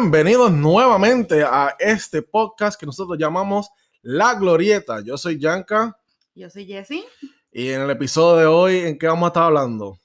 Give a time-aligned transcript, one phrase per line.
[0.00, 3.68] Bienvenidos nuevamente a este podcast que nosotros llamamos
[4.00, 5.02] La Glorieta.
[5.04, 5.94] Yo soy Yanka.
[6.34, 7.04] Yo soy Jessie.
[7.52, 9.98] Y en el episodio de hoy, ¿en qué vamos a estar hablando?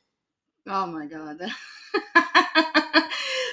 [0.67, 1.39] Oh my God.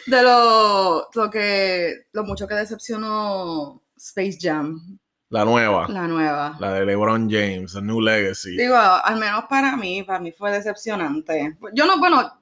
[0.06, 4.98] de lo, lo que, lo mucho que decepcionó Space Jam.
[5.28, 5.86] La nueva.
[5.88, 6.56] La nueva.
[6.58, 8.56] La de LeBron James, The New Legacy.
[8.56, 11.56] Digo, al menos para mí, para mí fue decepcionante.
[11.72, 12.32] Yo no, bueno,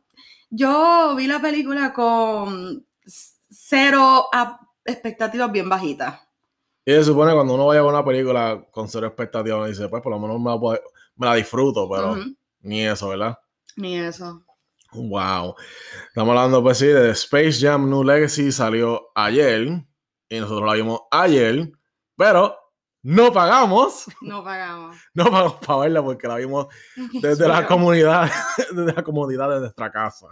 [0.48, 2.86] yo vi la película con
[3.70, 4.26] cero
[4.84, 6.20] expectativas bien bajitas.
[6.84, 10.02] Y se supone cuando uno vaya a una película con cero expectativas, uno dice, pues
[10.02, 10.40] por lo menos
[11.16, 12.16] me la, disfruto, pero
[12.62, 13.38] ni eso, ¿verdad?
[13.76, 14.44] Ni eso.
[14.92, 15.54] Wow.
[16.08, 19.84] Estamos hablando, pues sí, de Space Jam New Legacy, salió ayer,
[20.28, 21.70] y nosotros la vimos ayer,
[22.16, 22.56] pero
[23.02, 24.06] no pagamos.
[24.20, 24.96] No pagamos.
[25.14, 26.66] No pagamos para verla porque la vimos
[27.22, 28.28] desde la comunidad,
[28.72, 30.26] desde la comodidad de nuestra casa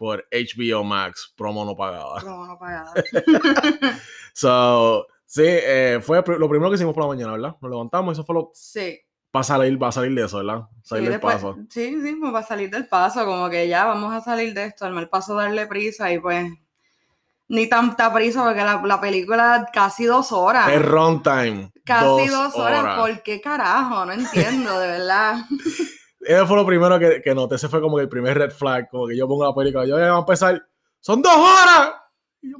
[0.00, 2.20] por HBO Max, promo no pagada.
[2.20, 2.90] Promo no pagada.
[4.32, 7.56] so, sí, eh, fue lo primero que hicimos por la mañana, ¿verdad?
[7.60, 8.50] Nos levantamos eso fue lo...
[8.54, 8.98] Sí.
[9.30, 10.62] Para salir, va a salir de eso, ¿verdad?
[10.82, 11.58] Salir sí, del paso.
[11.68, 14.64] Sí, sí, pues va a salir del paso, como que ya vamos a salir de
[14.64, 16.50] esto, al mal paso darle prisa y pues
[17.48, 20.72] ni tanta prisa porque la, la película casi dos horas.
[20.72, 21.72] Es runtime.
[21.84, 22.84] Casi dos, horas.
[22.84, 22.98] horas.
[23.00, 24.06] ¿Por qué carajo?
[24.06, 25.44] No entiendo, de verdad.
[26.20, 27.56] Eso fue lo primero que, que noté.
[27.56, 28.88] Ese fue como el primer red flag.
[28.90, 30.62] Como que yo pongo la película, yo voy a empezar.
[31.00, 31.94] ¡Son dos horas!
[32.42, 32.58] Y yo,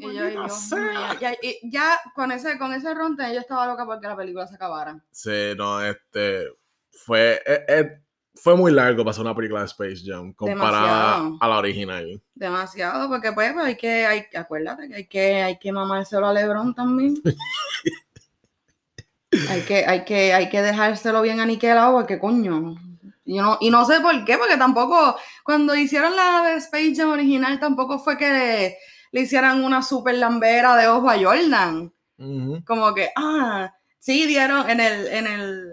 [1.20, 5.02] ya, ya, con ese, con ese ronte yo estaba loca porque la película se acabara.
[5.10, 6.48] Sí, no, este.
[6.90, 7.40] Fue.
[7.46, 8.00] Eh, eh,
[8.34, 12.22] fue muy largo pasar una película de Space Jam comparada a la original.
[12.34, 16.32] Demasiado, porque pues, pues hay que, hay, acuérdate que hay que, hay que mamárselo a
[16.32, 17.20] Lebron también.
[19.50, 22.76] hay que, hay que, hay que dejárselo bien aniquilado porque coño,
[23.30, 27.10] y no, y no sé por qué, porque tampoco, cuando hicieron la de Space Jam
[27.10, 28.76] original, tampoco fue que
[29.12, 31.92] le, hicieran una super lambera de ojo a Jordan.
[32.66, 35.70] Como que, ah, sí, dieron en el, en el,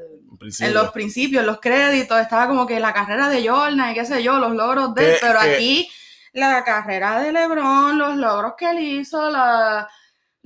[0.59, 4.22] en los principios, los créditos, estaba como que la carrera de Jordan y qué sé
[4.22, 5.89] yo, los logros de él, pero aquí
[6.34, 9.89] la carrera de LeBron, los logros que él hizo, la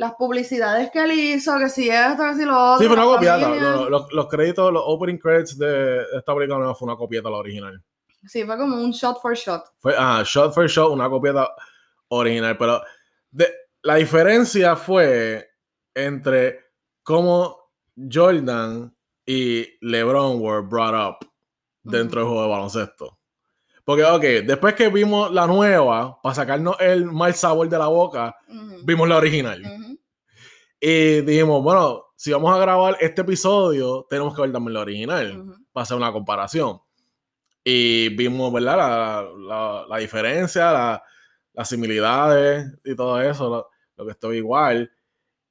[0.02, 2.80] las publicidades que él hizo, que si esto, que si lo otro.
[2.80, 3.88] Sí, fue una copiata.
[3.88, 7.80] Los, los, créditos, los opening credits de esta película no fue una copieta la original.
[8.26, 9.64] Sí, fue como un shot for shot.
[9.78, 11.48] Fue, ah, shot for shot, una copieta
[12.08, 12.58] original.
[12.58, 12.82] Pero
[13.30, 13.54] de,
[13.84, 15.52] la diferencia fue
[15.94, 16.72] entre
[17.04, 17.70] cómo
[18.12, 18.92] Jordan
[19.24, 21.28] y LeBron were brought up
[21.84, 23.20] dentro del juego de baloncesto.
[23.86, 28.36] Porque, ok, después que vimos la nueva, para sacarnos el mal sabor de la boca,
[28.84, 29.62] vimos la original.
[30.84, 35.56] Y dijimos, bueno, si vamos a grabar este episodio, tenemos que ver también la original,
[35.72, 36.82] para hacer una comparación.
[37.64, 38.78] Y vimos, ¿verdad?
[39.38, 41.04] La, la, diferencia,
[41.54, 44.92] las similitudes y todo eso, lo, que estoy igual.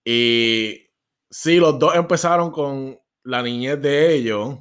[0.04, 0.88] Y
[1.30, 4.58] sí, los dos empezaron con la niñez de ellos,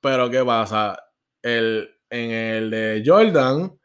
[0.00, 0.98] pero ¿qué pasa?
[1.42, 3.78] El, en el de Jordan,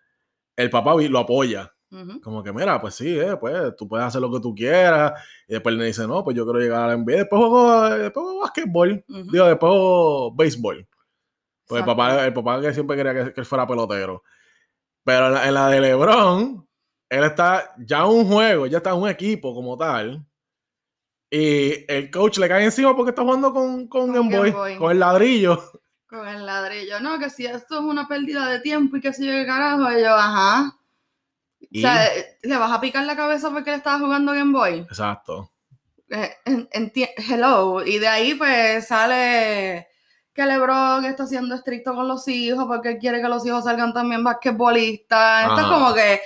[0.56, 1.74] el papá lo apoya.
[2.22, 5.14] Como que, mira, pues sí, eh, pues tú puedes hacer lo que tú quieras.
[5.48, 7.18] Y después le dice, no, pues yo quiero llegar a la NBA.
[7.18, 9.06] Después juego, después juego básquetbol.
[9.08, 10.88] Digo, después juego béisbol.
[11.66, 14.24] Pues el papá, el papá que siempre quería que, él fuera pelotero.
[15.04, 16.68] Pero en la, de LeBron,
[17.10, 20.26] él está ya en un juego, ya está en un equipo como tal.
[21.30, 25.00] Y el coach le cae encima porque está jugando con, con, Game, Boy, con el
[25.00, 25.62] ladrillo.
[26.08, 27.02] Con el ladrillo.
[27.02, 29.92] No, que si esto es una pérdida de tiempo y que si yo qué carajo.
[29.92, 30.77] Y yo, ajá.
[31.74, 32.10] O sea,
[32.42, 34.80] ¿le vas a picar la cabeza porque le estaba jugando Game Boy?
[34.80, 35.52] Exacto.
[36.10, 36.36] Eh,
[37.30, 37.84] hello.
[37.86, 39.88] Y de ahí pues sale
[40.34, 44.24] que LeBron está siendo estricto con los hijos porque quiere que los hijos salgan también
[44.24, 45.50] basquetbolistas.
[45.50, 46.22] Esto es como que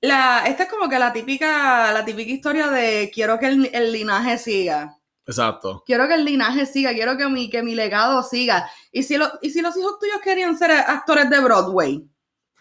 [0.00, 4.38] la, esta es como que la típica, la típica historia de quiero que el linaje
[4.38, 4.98] siga.
[5.26, 5.82] Exacto.
[5.86, 8.70] Quiero que el linaje siga, quiero que mi, que mi legado siga.
[8.92, 12.06] ¿Y si, y si los hijos tuyos querían ser actores de Broadway.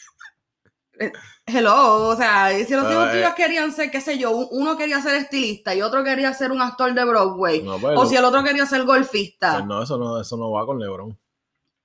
[0.98, 1.12] Eh,
[1.46, 5.16] hello, o sea, si los hijos tuyos querían ser, qué sé yo, uno quería ser
[5.16, 7.64] estilista y otro quería ser un actor de Broadway.
[7.66, 9.54] O si el otro quería ser golfista.
[9.54, 11.18] Pues no, eso no, eso no va con LeBron.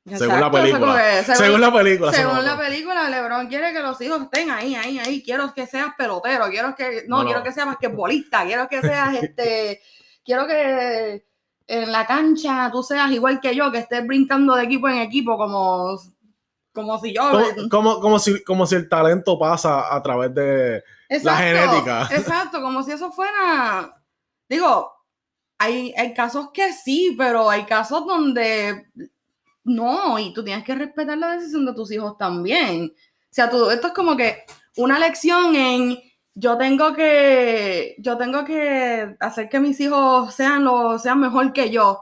[0.05, 1.23] según la película.
[1.23, 2.13] según, la película.
[2.13, 5.23] Según la película, LeBron quiere que los hijos estén ahí, ahí, ahí.
[5.23, 9.81] Quiero que seas pelotero, quiero que, no, quiero que seas basquetbolista, quiero que seas este
[10.29, 11.25] quiero que
[11.65, 15.37] en la cancha tú seas igual que yo, que estés brincando de equipo en equipo,
[15.37, 15.99] como,
[16.79, 17.21] como si yo.
[17.69, 20.83] Como, como, si, como si el talento pasa a través de
[21.23, 22.07] la genética.
[22.11, 23.95] Exacto, como si eso fuera.
[24.47, 24.91] Digo,
[25.57, 28.87] hay, hay casos que sí, pero hay casos donde
[29.63, 32.93] no, y tú tienes que respetar la decisión de tus hijos también.
[32.95, 34.43] O sea, tú, esto es como que
[34.77, 35.99] una lección en
[36.33, 41.69] yo tengo que, yo tengo que hacer que mis hijos sean lo, sean mejor que
[41.69, 42.01] yo.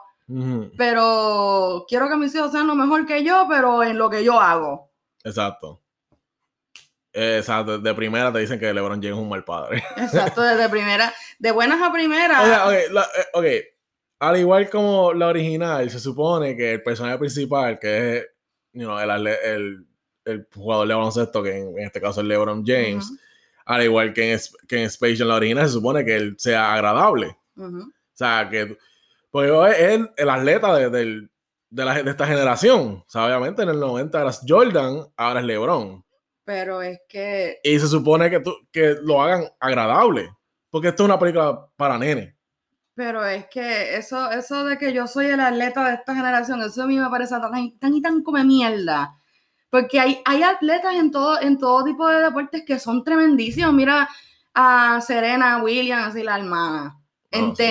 [0.77, 4.39] Pero quiero que mis hijos sean lo mejor que yo, pero en lo que yo
[4.39, 4.91] hago.
[5.23, 5.81] Exacto.
[7.13, 9.83] Eh, Exacto, de primera te dicen que LeBron James es un mal padre.
[9.97, 12.43] Exacto, desde primera, de buenas a primeras.
[12.43, 13.45] O sea, la- eh, ok,
[14.19, 18.25] al igual como la original, se supone que el personaje principal, que es
[18.73, 19.87] you know, el, el,
[20.25, 23.11] el jugador de baloncesto, que en, en este caso es LeBron James,
[23.65, 26.73] al igual que en, que en Space Jam, la original, se supone que él sea
[26.73, 27.35] agradable.
[27.57, 27.81] O
[28.13, 28.77] sea, que.
[29.31, 31.31] Porque es el, el atleta de, del-
[31.69, 33.03] de, la- de esta generación.
[33.05, 36.03] O sea, obviamente en el 90 era Jordan, ahora es LeBron.
[36.45, 40.31] Pero es que, Y se supone que, tú- que lo hagan agradable.
[40.69, 42.35] Porque esto es una película para nene.
[42.95, 46.83] pero es que eso, eso de que yo soy el atleta de esta generación, eso
[46.83, 49.13] a mí me parece tan, tan y tan come mierda.
[49.69, 53.73] Porque hay, hay atletas en todo, en todo tipo de deportes que son tremendísimos.
[53.73, 54.07] Mira
[54.53, 56.97] a Serena Williams y la hermana
[57.29, 57.63] en Ah, sí.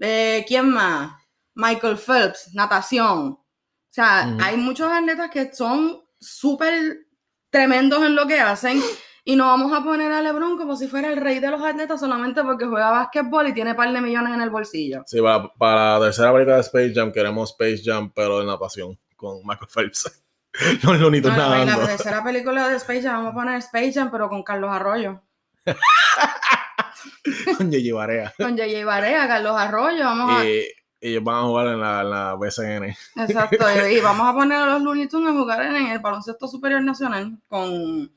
[0.00, 1.12] Eh, ¿Quién más?
[1.54, 3.28] Michael Phelps, natación.
[3.28, 3.42] O
[3.90, 7.06] sea, hay muchos atletas que son súper
[7.50, 8.80] tremendos en lo que hacen
[9.24, 11.98] y no vamos a poner a LeBron como si fuera el rey de los atletas
[11.98, 15.02] solamente porque juega básquetbol y tiene par de millones en el bolsillo.
[15.06, 18.98] Sí, para, para la tercera película de Space Jam queremos Space Jam, pero de natación,
[19.16, 20.22] con Michael Phelps.
[20.84, 21.86] Los lunitos No, no, y la nadando.
[21.86, 25.22] tercera película de Space Jam, vamos a poner Space Jam, pero con Carlos Arroyo.
[27.58, 28.32] con Gigi Barea.
[28.36, 28.84] Con J.J.
[28.84, 30.44] Barea, Carlos Arroyo, vamos a...
[30.44, 30.66] Y
[31.00, 32.84] ellos van a jugar en la, en la BCN.
[33.16, 36.48] Exacto, y, y vamos a poner a los Looney Tunes a jugar en el baloncesto
[36.48, 38.10] superior nacional con,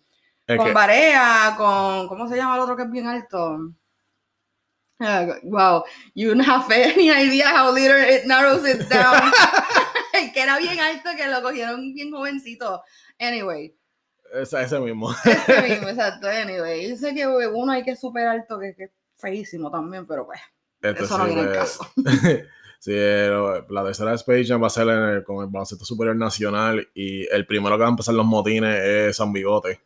[0.47, 3.73] Es con Barea, con, ¿cómo se llama el otro que es bien alto?
[5.01, 9.31] Ah, wow, you don't have any idea how little it narrows it down.
[10.33, 12.83] que era bien alto, que lo cogieron bien jovencito.
[13.17, 13.73] Anyway,
[14.33, 15.11] ese, ese mismo.
[15.25, 16.89] ese mismo, exacto, anyway.
[16.89, 20.39] Yo sé que uno hay que súper alto, que, que es feísimo también, pero pues,
[20.81, 21.87] Este eso no viene pues, caso.
[22.79, 26.15] sí, el- la tercera de Space Jam va a ser el- con el baloncesto superior
[26.15, 29.81] nacional y el primero que va a empezar los motines es San Bigote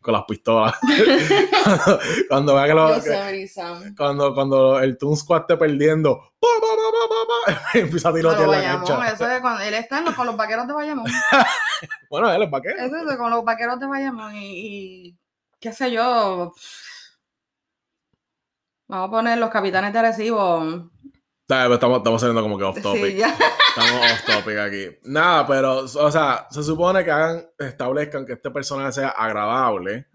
[0.00, 0.74] con las pistolas.
[0.80, 1.98] cuando,
[2.28, 3.48] cuando vea que lo, que-
[3.96, 6.48] cuando, cuando el Toon Squad esté perdiendo, ¡pa,
[7.46, 9.08] pa, empieza a tirotear la cancha.
[9.12, 11.06] eso es cuando él está con los vaqueros de Bayamón.
[12.10, 12.68] Bueno, él es para qué.
[12.70, 15.18] Es eso, con los vaqueros de Bayamón y, y
[15.60, 16.52] qué sé yo.
[18.88, 20.90] Vamos a poner los capitanes de Arecibo.
[21.48, 21.74] ¿Sabes?
[21.74, 23.16] Estamos, estamos saliendo como que off topic.
[23.16, 23.22] Sí.
[23.22, 24.86] Estamos off topic aquí.
[25.04, 30.08] Nada, pero, o sea, se supone que hagan, establezcan que este personaje sea agradable,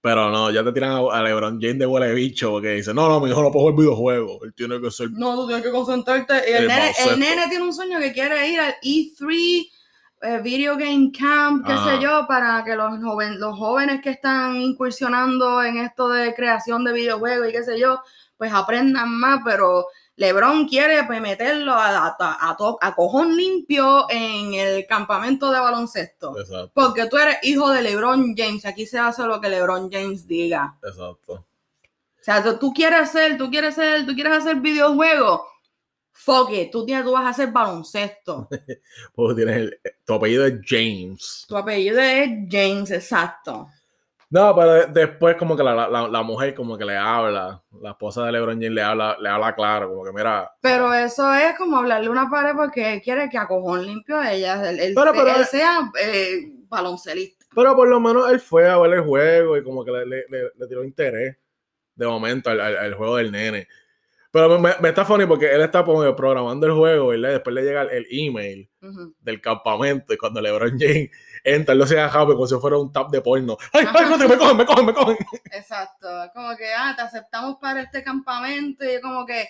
[0.00, 3.08] pero no, ya te tiran a, a LeBron James de huele bicho que dice, no,
[3.08, 5.10] no, mi hijo no puede jugar videojuegos, él tiene que ser...
[5.12, 6.50] No, tú tienes que concentrarte.
[6.50, 9.66] El, El nene, el nene tiene un sueño que quiere ir al E3
[10.22, 11.96] eh, Video Game Camp, qué Ajá.
[11.96, 16.84] sé yo, para que los, joven, los jóvenes que están incursionando en esto de creación
[16.84, 18.00] de videojuegos y qué sé yo,
[18.36, 19.86] pues aprendan más, pero
[20.16, 25.60] LeBron quiere pues, meterlo a, a, a, to- a cojón limpio en el campamento de
[25.60, 26.38] baloncesto.
[26.38, 30.26] Exacto, Porque tú eres hijo de LeBron James, aquí se hace lo que LeBron James
[30.26, 30.76] diga.
[30.82, 31.32] exacto.
[32.20, 35.40] O sea, tú, tú quieres hacer, tú quieres hacer, tú quieres hacer videojuegos.
[36.20, 38.48] Fuck it, tú, tienes, tú vas a hacer baloncesto.
[39.36, 41.46] Tienes el, tu apellido es James.
[41.48, 43.68] tu apellido es James, exacto.
[44.30, 47.90] No, pero de- después como que la, la, la mujer como que le habla, la
[47.92, 50.50] esposa de LeBron James le habla, le habla claro, como que mira...
[50.60, 54.68] Pero eso es como hablarle una pared porque él quiere que a cojón limpio ella,
[54.70, 57.46] él, Pero- pero- él sea eh, baloncelista.
[57.54, 60.24] Pero por lo menos él fue a ver el juego y como que le, le,
[60.28, 61.36] le- le tiró interés
[61.94, 63.66] de momento al, al- al juego del nene.
[64.30, 67.62] Pero me, me está funny porque él está programando el juego y le- después le
[67.62, 69.14] llega el, email Ujú.
[69.20, 71.08] del campamento y cuando LeBron James
[71.44, 73.56] entra, él lo sigue rápido como si fuera un tap de porno.
[73.72, 75.16] ¡Ay, ay, no, me cogen, me cogen, me cogen!
[75.52, 79.48] Exacto, como que, ah, te aceptamos para este campamento y yo como que,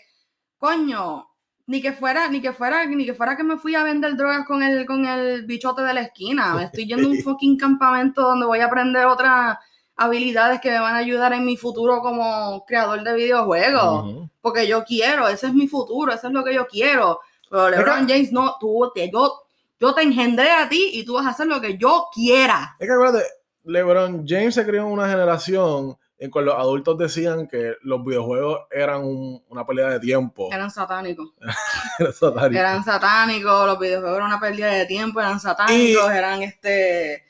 [0.59, 1.27] coño,
[1.67, 4.47] ni que fuera, ni que fuera, ni que fuera que me fui a vender drogas
[4.47, 8.23] con el, con el bichote de la esquina, me estoy yendo a un fucking campamento
[8.23, 9.59] donde voy a aprender otras
[9.99, 14.85] habilidades que me van a ayudar en mi futuro como creador de videojuegos, porque yo
[14.85, 18.57] quiero, ese es mi futuro, eso es lo que yo quiero, pero LeBron James no,
[18.61, 19.43] tú, te, yo,
[19.81, 22.77] yo te engendré a ti y tú vas a hacer lo que yo quiera.
[22.79, 23.25] Es que acuérdate,
[23.65, 28.63] LeBron James se crió en una generación en cual los adultos decían que los videojuegos
[28.73, 30.49] eran un- una pérdida de tiempo.
[30.53, 31.29] Eran satánicos.
[32.61, 37.25] Eran satánicos, los videojuegos eran una pérdida de tiempo, eran satánicos, eran este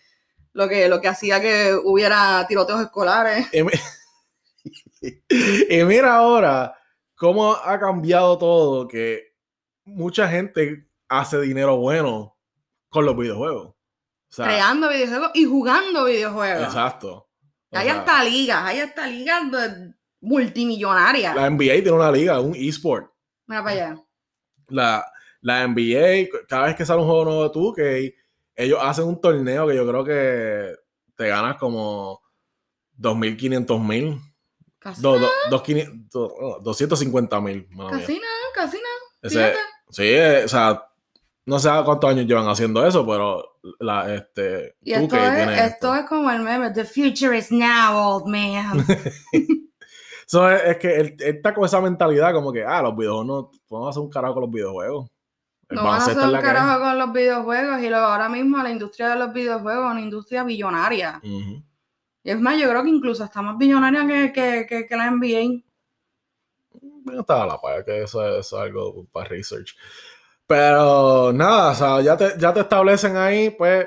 [0.59, 3.47] lo que, lo que hacía que hubiera tiroteos escolares.
[3.55, 3.71] Y, mi-
[5.71, 6.77] y mira ahora
[7.15, 9.35] cómo ha cambiado todo, que
[9.85, 12.37] mucha gente hace dinero bueno
[12.89, 13.69] con los videojuegos.
[13.69, 13.77] O
[14.31, 16.65] sea, creando videojuegos y jugando videojuegos.
[16.65, 17.29] exacto.
[17.71, 19.43] O Hay sea, hasta ligas, hay hasta ligas
[20.21, 21.37] multimillonarias.
[21.37, 23.13] La NBA tiene una liga, un eSport.
[23.47, 24.03] Mira para allá.
[24.69, 25.07] La,
[25.41, 28.15] la NBA, cada vez que sale un juego nuevo de 2K,
[28.59, 30.75] ellos hacen un torneo que yo creo que
[31.17, 32.21] te ganas como
[32.99, 34.21] 2.500 mil.
[34.79, 35.63] Casi, Do- do- dos
[36.11, 37.69] do- oh, 250 mil.
[37.91, 38.95] casi nada, casi nada.
[39.23, 39.55] Ese,
[39.91, 40.85] sí, eh, o sea,
[41.47, 45.65] no sé cuántos años llevan haciendo eso, pero la, este, Y 2K esto es, tiene
[45.67, 48.85] esto es como el meme, The future is now, old man.
[50.31, 53.27] So, es, es que él, él está con esa mentalidad como que, ah, los videojuegos
[53.27, 55.09] no, vamos a hacer un carajo con los videojuegos.
[55.71, 59.11] No van a hacer un carajo con los videojuegos y luego ahora mismo la industria
[59.11, 61.21] de los videojuegos es una industria billonaria.
[62.25, 65.11] Y es más, yo creo que incluso está más billonaria que, que, que, que la
[65.11, 65.63] NBA.
[67.05, 69.75] No estaba la paya, que eso, es- eso es algo para research.
[70.47, 73.87] Pero nada, o sea, ya te, ya te establecen ahí, pues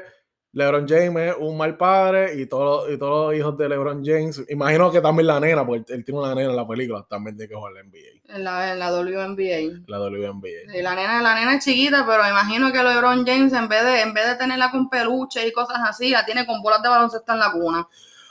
[0.53, 4.43] LeBron James es un mal padre y, todos y todos los hijos de LeBron James,
[4.50, 7.35] imagino que también la nena, porque él, él tiene una nena en la película, también
[7.38, 9.83] tiene que jugar la NBA, En la, en la WNBA.
[9.88, 10.73] la WNBA.
[10.73, 14.01] Y la nena, la nena es chiquita, pero imagino que LeBron James, en vez de,
[14.01, 17.33] en vez de tenerla con peluche y cosas así, la tiene con bolas de baloncesto
[17.33, 17.88] en la cuna.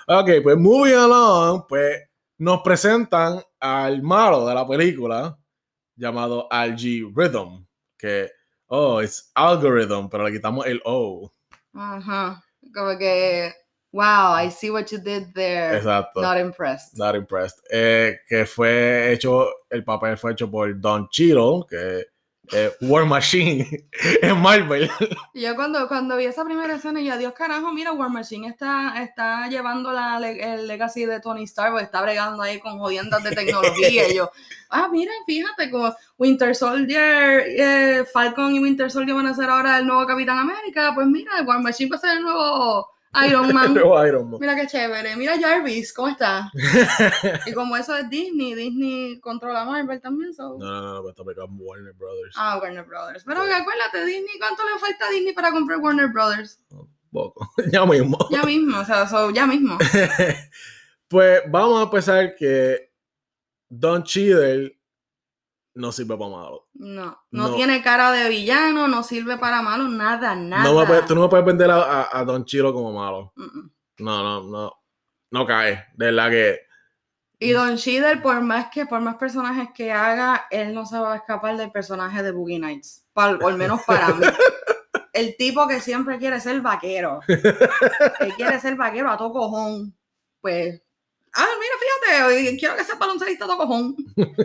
[0.06, 5.38] Ok, pues moving along, pues nos presentan al malo de la película
[5.94, 7.66] llamado Algae Rhythm,
[7.98, 8.30] que,
[8.68, 11.30] oh, es algorithm, pero le quitamos el O.
[11.74, 12.42] Ajá.
[12.74, 13.52] Como que,
[13.92, 15.76] wow, I see what you did there.
[15.76, 16.20] Exacto.
[16.20, 16.96] Not impressed.
[16.96, 17.60] Not impressed.
[17.70, 22.06] Eh, que fue hecho, el papel fue hecho por Don Cheadle, que
[22.52, 23.66] es War Machine
[24.22, 24.90] en Marvel.
[25.34, 29.48] Yo cuando, cuando vi esa primera escena, yo, Dios carajo, mira, War Machine está, está
[29.48, 34.08] llevando la, el legacy de Tony Stark, está bregando ahí con jodiendas de tecnología.
[34.08, 34.30] y yo,
[34.70, 39.78] ah, mira, fíjate, como Winter Soldier, eh, Falcon y Winter Soldier van a ser ahora
[39.78, 42.88] el nuevo Capitán América, pues mira, War Machine va a ser el nuevo
[43.26, 43.74] Iron Man.
[43.74, 44.40] Nuevo Iron Man.
[44.40, 45.16] Mira qué chévere.
[45.16, 46.50] Mira Jarvis, ¿cómo está?
[47.46, 50.56] Y como eso es Disney, Disney controla Marvel también, so.
[50.58, 52.34] No, no, no, pero esta película es Warner Brothers.
[52.36, 53.24] Ah, Warner Brothers.
[53.24, 56.60] Pero acuérdate, Disney, ¿cuánto le falta a Disney para comprar Warner Brothers?
[57.10, 57.50] Poco.
[57.72, 58.18] ya mismo.
[58.30, 59.78] Ya mismo, o sea, so, ya mismo.
[61.08, 62.92] pues vamos a empezar que
[63.68, 64.79] Don Cheadle
[65.74, 66.68] no sirve para malo.
[66.74, 67.54] No, no, No.
[67.54, 70.64] tiene cara de villano, no sirve para malo, nada, nada.
[70.64, 73.32] No me puedes- tú no me puedes vender a, a- a Don Cheadle como malo.
[73.36, 74.72] No, no, no.
[75.30, 75.86] No cae.
[75.94, 76.60] De verdad que.
[77.38, 81.14] Y Don Cheadle, por más que, por más personajes que haga, él no se va
[81.14, 83.06] a escapar del personaje de Boogie Nights.
[83.12, 84.26] Pa- al menos para mí.
[85.12, 87.20] El tipo que siempre quiere ser vaquero.
[87.28, 89.96] Él quiere ser vaquero a todo cojón.
[90.40, 90.82] Pues.
[91.34, 91.74] Ah, mira,
[92.28, 93.96] fíjate, quiero que sea baloncelista a todo cojón.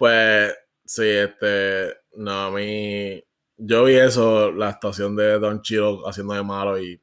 [0.00, 1.94] Pues sí, este.
[2.14, 3.22] No, a mí.
[3.58, 6.98] Yo vi eso, la actuación de Don Cheadle haciendo de malo y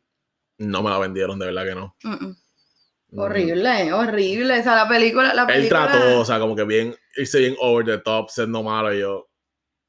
[0.58, 1.96] no me la vendieron, de verdad que no.
[2.01, 3.20] Mm.
[3.20, 4.60] Horrible, horrible.
[4.60, 5.32] O sea, la película.
[5.36, 8.63] La Él película trató, o sea, como que bien, irse bien over the top, siendo
[8.63, 9.30] malo y yo.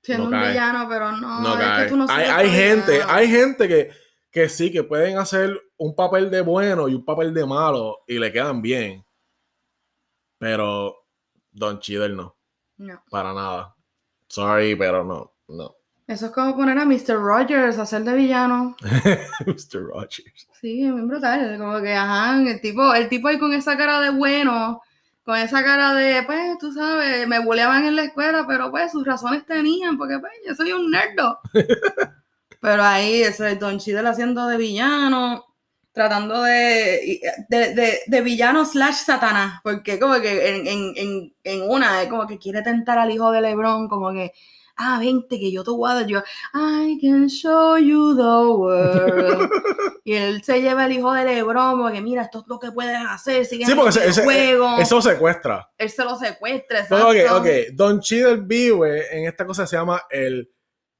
[0.02, 0.50] siendo no un cae.
[0.50, 1.40] villano, pero no.
[1.40, 1.88] no es que cae.
[1.88, 3.10] tú no hay gente, villano.
[3.10, 3.90] hay gente que,
[4.30, 8.18] que sí, que pueden hacer un papel de bueno y un papel de malo y
[8.18, 9.02] le quedan bien.
[10.38, 11.06] Pero
[11.50, 12.37] Don Cheadle no,
[12.78, 13.02] No.
[13.10, 13.74] para nada.
[14.28, 15.74] Sorry, pero no, no.
[16.06, 17.20] Eso es como poner a Mr.
[17.20, 18.74] Rogers a hacer de villano.
[19.46, 19.82] Mr.
[19.92, 20.48] Rogers.
[20.58, 21.58] Sí, es muy brutal.
[21.58, 24.80] Como que, ajá, el tipo, el tipo ahí con esa cara de bueno,
[25.22, 29.04] con esa cara de, pues, tú sabes, me buleaban en la escuela, pero pues sus
[29.06, 31.40] razones tenían, porque pues yo soy un nerdo.
[32.60, 35.44] pero ahí, eso es Don Cheadle haciendo de villano,
[35.98, 41.62] tratando de, de, de, de villano slash satanás, porque como que en, en, en, en
[41.68, 44.30] una, es como que quiere tentar al hijo de Lebron, como que,
[44.76, 46.20] ah, vente, que yo te dar, yo,
[46.54, 49.50] I can show you the world.
[50.04, 52.96] Y él se lleva el hijo de Lebron, porque mira, esto es lo que puedes
[52.96, 54.78] hacer, sigue Sí, porque ese- ese- juego.
[54.78, 55.68] Eso secuestra.
[55.76, 57.08] Él se lo secuestra, exacto.
[57.08, 57.46] ok, ok.
[57.74, 60.48] Don Cheadle vive en esta cosa que se llama el,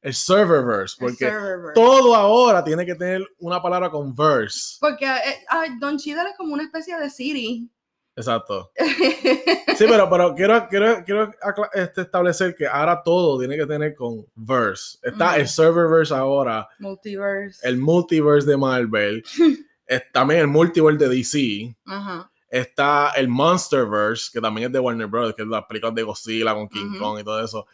[0.01, 1.33] el serververse, El porque
[1.75, 4.77] todo ahora tiene que tener una palabra con verse.
[4.81, 5.41] Porque eh,
[5.81, 7.71] Don Cheadle es como una especie de Siri.
[8.17, 8.71] Exacto.
[9.79, 11.31] Sí, pero, pero quiero, quiero, quiero
[11.73, 14.99] este, establecer que ahora todo tiene que tener con verse.
[15.05, 15.41] Está Ujú.
[15.41, 17.61] el serververse ahora, Multiverse.
[17.69, 19.23] el multiverse de Marvel,
[19.87, 22.29] es- también el multiverse de DC, Ajá.
[22.49, 26.55] está el Monsterverse, que también es de Warner Bros., que es las películas de Godzilla
[26.55, 26.99] con King.
[26.99, 27.67] Kong y todo eso.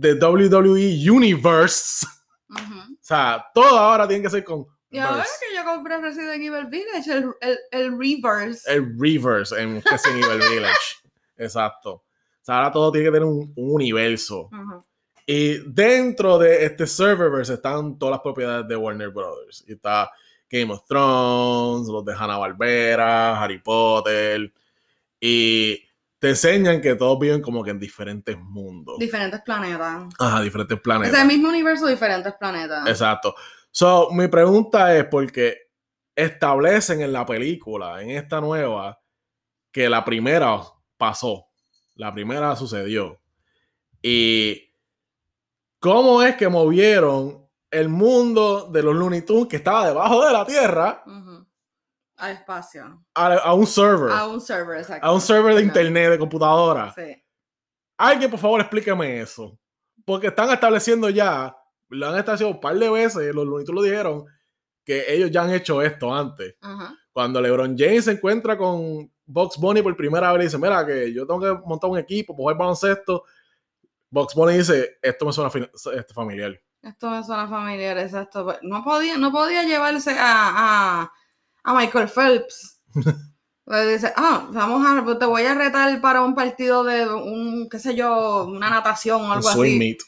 [0.00, 2.06] The WWE Universe.
[2.50, 6.66] O sea, todo ahora tiene que ser con Y ahora que yo compré Resident Evil
[6.66, 8.72] Village, el, el, el reverse.
[8.72, 10.96] El reverse en Resident Evil Village.
[11.36, 11.92] Exacto.
[11.92, 12.04] O
[12.42, 14.48] sea, ahora todo tiene que tener un, un universo.
[15.26, 19.64] Y dentro de este serververse están todas las propiedades de Warner Brothers.
[19.66, 20.10] Y está
[20.50, 24.52] Game of Thrones, los de Hanna-Barbera, Harry Potter,
[25.20, 25.80] y
[26.20, 28.98] te enseñan que todos viven como que en diferentes mundos.
[28.98, 30.04] Diferentes planetas.
[30.18, 31.14] Ajá, diferentes planetas.
[31.14, 32.86] Es el mismo universo, diferentes planetas.
[32.86, 33.34] Exacto.
[33.70, 35.70] So, mi pregunta es porque
[36.14, 39.00] establecen en la película, en esta nueva,
[39.72, 40.60] que la primera
[40.98, 41.46] pasó,
[41.94, 43.18] la primera sucedió.
[44.02, 44.74] Y
[45.78, 50.44] cómo es que movieron el mundo de los Looney Tunes que estaba debajo de la
[50.44, 51.39] Tierra Ujú.
[52.20, 53.04] Al espacio.
[53.14, 55.06] a, a un server, A un server, exacto.
[55.06, 56.92] a un server de internet, de computadora.
[56.94, 57.22] Sí.
[57.98, 59.58] Alguien, por favor, explíqueme eso.
[60.04, 61.56] Porque están estableciendo ya,
[61.88, 64.24] lo han establecido un par de veces, los Tunes lo dijeron,
[64.84, 66.56] que ellos ya han hecho esto antes.
[67.12, 71.12] Cuando LeBron James se encuentra con Box Bunny por primera vez, le dice, mira, que
[71.12, 73.24] yo tengo que montar un equipo, jugar baloncesto.
[74.10, 76.60] Box Bunny dice, esto me suena este, familiar.
[76.82, 78.56] Esto me suena familiar, exacto.
[78.62, 81.12] No podía, no podía llevarse a, a,
[81.64, 82.80] a Michael Phelps.
[83.66, 87.78] Le dice, ah, vamos a, te voy a retar para un partido de un, qué
[87.78, 89.78] sé yo, una natación o algo así.
[89.78, 89.98] meet.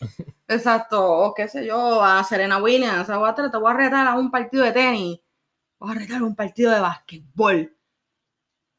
[0.49, 4.07] Exacto, o qué sé yo, a Serena Williams, te voy a, te voy a retar
[4.09, 5.21] a un partido de tenis,
[5.79, 7.77] voy a retar a un partido de básquetbol.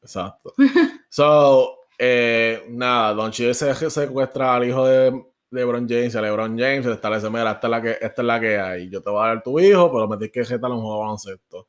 [0.02, 0.54] Exacto.
[1.08, 6.84] So, eh, nada, Don Chile se secuestra al hijo de LeBron James, a LeBron James
[6.84, 8.90] le establece, mira, esta es la que, esta es la que hay.
[8.90, 10.98] Yo te voy a dar tu hijo, pero me tienes que retar a un juego
[10.98, 11.68] baloncesto.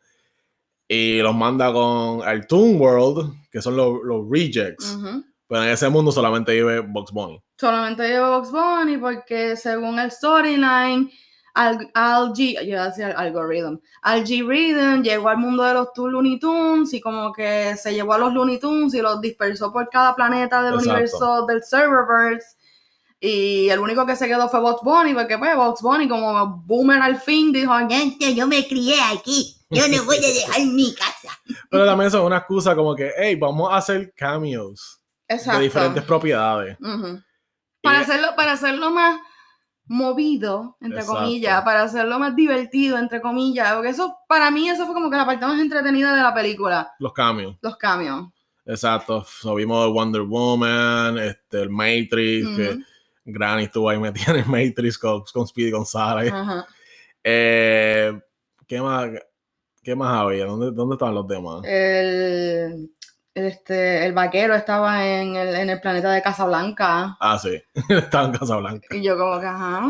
[0.87, 4.97] Y los manda con al Toon World, que son los, los rejects.
[5.47, 7.39] Pero en ese mundo solamente vive Box Bunny.
[7.59, 11.09] Solamente llevo Box Bunny porque según el storyline,
[11.53, 15.73] Al, Al G, yo iba a decir algorithm, Al G Rhythm llegó al mundo de
[15.73, 19.21] los tu- Looney Tunes y como que se llevó a los Looney Tunes y los
[19.21, 20.89] dispersó por cada planeta del Exacto.
[20.91, 22.57] universo del serververse.
[23.25, 27.01] Y el único que se quedó fue Box Bunny, porque pues Box Bunny como boomer
[27.01, 31.37] al fin dijo, gente, yo me crié aquí, yo no voy a dejar mi casa.
[31.71, 35.57] Pero también eso es una excusa como que, hey, vamos a hacer cameos Exacto.
[35.59, 36.77] de diferentes propiedades.
[37.81, 39.19] Para Y- hacerlo, para hacerlo más
[39.87, 41.21] movido, entre Exacto.
[41.21, 45.17] comillas, para hacerlo más divertido, entre comillas, porque eso, para mí, eso fue como que
[45.17, 47.55] la parte más entretenida de la película, los cameos.
[47.61, 48.27] los cambios.
[48.65, 49.23] Exacto.
[49.25, 52.83] So, vimos Wonder Woman, este, el Matrix, que Ujú.
[53.25, 56.31] Granny estuvo ahí metida en el Matrix con, con Speedy González.
[56.31, 56.65] Ajá.
[57.23, 58.13] Eh,
[58.67, 59.07] ¿qué, más,
[59.83, 60.45] ¿Qué más había?
[60.45, 61.61] ¿Dónde, ¿Dónde estaban los demás?
[61.65, 62.91] El,
[63.33, 67.17] este, el vaquero estaba en el, en el planeta de Casablanca.
[67.19, 67.61] Ah, sí.
[67.89, 68.87] Estaba en Casablanca.
[68.95, 69.89] Y yo como que, ajá.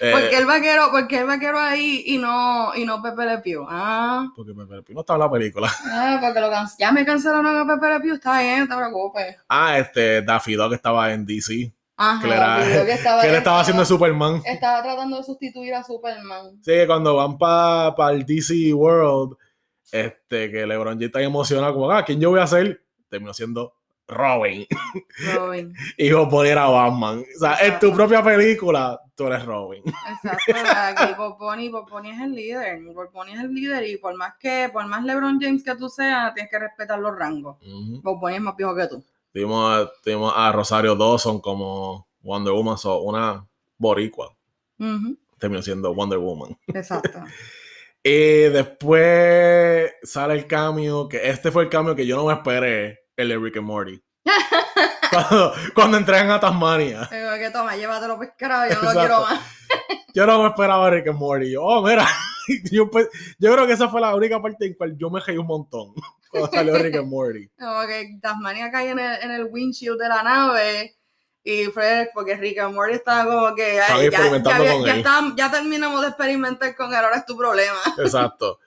[0.00, 3.24] Eh, ¿Por qué el vaquero, por qué el vaquero ahí y no, y no Pepe
[3.24, 3.64] Le Pew?
[3.70, 5.70] Ah, Porque Pepe Le Pew no estaba en la película.
[5.92, 8.74] ah, porque lo can- ya me cancelaron a Pepe Le Pew, está bien, no te
[8.76, 9.36] preocupes.
[9.48, 11.72] Ah, este, Daffy Duck estaba en DC.
[11.96, 14.42] Ajá, Que era- que estaba, Que él estaba haciendo Superman.
[14.44, 16.56] Estaba tratando de sustituir a Superman.
[16.62, 19.36] Sí, que cuando van para el DC World,
[19.92, 22.82] este, que LeBron James está emocionado, como, ah, ¿quién yo voy a ser?
[23.08, 23.74] Terminó siendo
[24.08, 24.66] Robin.
[25.34, 25.72] Robin.
[25.96, 27.20] y vos poner a Batman.
[27.20, 27.94] O sea, en tu Exacto.
[27.94, 29.82] propia película, tú eres Robin.
[29.86, 32.80] Exacto, aquí Bob Bunny es el líder.
[32.92, 35.88] Bob Bunny es el líder y por más que, por más LeBron James que tú
[35.88, 37.56] seas, tienes que respetar los rangos.
[38.02, 39.04] Bob Bunny es más viejo que tú.
[39.34, 43.44] Tuvimos, tuvimos a Rosario Dawson como Wonder Woman, so, una
[43.76, 44.32] boricua.
[44.78, 46.56] Ujú, Terminó siendo Wonder Woman.
[46.68, 47.20] Exacto.
[48.06, 53.06] Y después sale el cambio, que este fue el cambio que yo no me esperé,
[53.16, 53.98] el de Rick and Morty.
[55.10, 57.08] cuando, cuando entregan a Tasmania.
[57.10, 59.40] Digo que toma, llévatelo pescado, yo no lo quiero más.
[60.14, 61.50] Yo no me esperaba a Rick and Morty.
[61.50, 62.06] Yo, oh, mira.
[62.70, 65.36] yo, pe- yo creo que esa fue la única parte en cual yo me reí
[65.38, 65.92] un montón.
[66.30, 67.48] Cuando salió Rick and Morty.
[67.58, 70.96] Como que Tasmania cae en el, en el windshield de la nave.
[71.46, 74.98] Y Fred, porque Rick and Morty estaba como que ya, experimentando ya, con ya, él.
[74.98, 77.76] está- ya terminamos de experimentar con él, ahora es tu problema.
[77.98, 78.58] Exacto.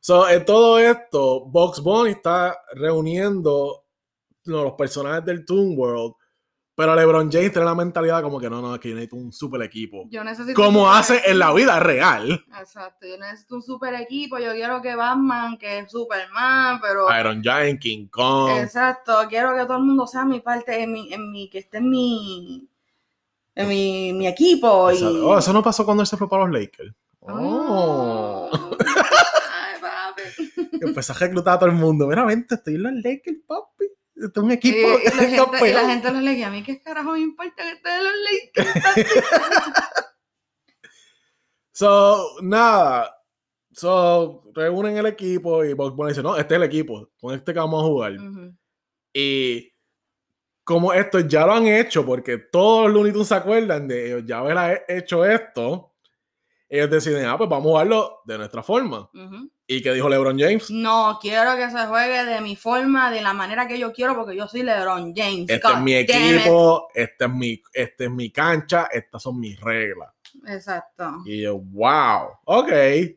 [0.00, 3.84] So, en todo esto, Box Bunny está reuniendo
[4.44, 6.14] los personajes del Toon World.
[6.76, 9.32] Pero LeBron James tiene la mentalidad como que no, no, es que yo necesito un
[9.32, 10.08] super equipo.
[10.10, 12.44] Yo necesito un Como hace en la vida real.
[12.58, 17.06] Exacto, yo necesito un super equipo, yo quiero que Batman, que es Superman, pero...
[17.16, 18.50] Iron Giant, King Kong.
[18.58, 21.78] Exacto, quiero que todo el mundo sea mi parte, en mi, en mi, que esté
[21.78, 22.68] en mi,
[23.54, 24.90] en mi, mi equipo.
[24.90, 25.00] Y...
[25.04, 26.92] Oh, eso no pasó cuando él se fue para los Lakers.
[27.20, 28.50] Oh.
[28.50, 28.50] Oh.
[28.52, 30.78] Ay, papi.
[30.78, 32.08] Que empezó a reclutar a todo el mundo.
[32.08, 33.84] Mira, vente, estoy en los Lakers, papi.
[34.16, 34.76] Este es un equipo.
[34.76, 37.70] y la gente, y la gente los leía, a mí qué carajo me importa que
[37.72, 38.12] esté en los
[38.64, 39.06] Lakers.
[41.72, 43.12] So, nada.
[43.72, 47.10] So, reúnen el equipo y Bugs Bunny dice, no, este es el equipo.
[47.20, 48.16] Con este que vamos a jugar.
[49.12, 49.72] Y
[50.62, 54.22] como esto ya lo han hecho, porque todos los Looney Tunes se acuerdan de ellos
[54.24, 55.94] ya haber hecho esto,
[56.68, 59.10] ellos deciden, ah, pues vamos a jugarlo de nuestra forma.
[59.12, 59.50] Ujú.
[59.66, 60.70] ¿Y qué dijo LeBron James?
[60.70, 64.36] No, quiero que se juegue de mi forma, de la manera que yo quiero, porque
[64.36, 65.48] yo soy LeBron James.
[65.48, 69.58] Este God es mi equipo, este es mi, este es mi cancha, estas son mis
[69.60, 70.10] reglas.
[70.46, 71.22] Exacto.
[71.24, 72.68] Y yo, wow, ok.